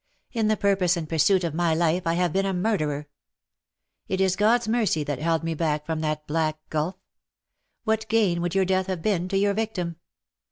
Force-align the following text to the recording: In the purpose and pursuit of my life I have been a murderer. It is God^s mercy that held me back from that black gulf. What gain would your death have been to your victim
In 0.31 0.47
the 0.47 0.57
purpose 0.57 0.97
and 0.97 1.07
pursuit 1.07 1.43
of 1.43 1.53
my 1.53 1.75
life 1.75 2.07
I 2.07 2.15
have 2.15 2.33
been 2.33 2.47
a 2.47 2.53
murderer. 2.55 3.07
It 4.07 4.19
is 4.19 4.35
God^s 4.35 4.67
mercy 4.67 5.03
that 5.03 5.19
held 5.19 5.43
me 5.43 5.53
back 5.53 5.85
from 5.85 5.99
that 6.01 6.25
black 6.25 6.57
gulf. 6.71 6.95
What 7.83 8.07
gain 8.09 8.41
would 8.41 8.55
your 8.55 8.65
death 8.65 8.87
have 8.87 9.03
been 9.03 9.27
to 9.27 9.37
your 9.37 9.53
victim 9.53 9.97